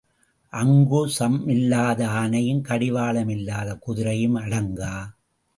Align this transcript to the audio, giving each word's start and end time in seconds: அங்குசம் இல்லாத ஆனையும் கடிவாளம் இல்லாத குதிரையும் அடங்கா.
அங்குசம் 0.53 1.47
இல்லாத 1.47 2.07
ஆனையும் 2.13 2.61
கடிவாளம் 2.61 3.29
இல்லாத 3.29 3.79
குதிரையும் 3.87 4.35
அடங்கா. 4.35 4.95